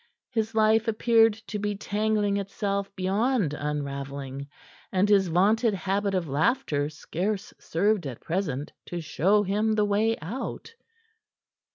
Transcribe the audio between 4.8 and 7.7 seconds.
and his vaunted habit of laughter scarce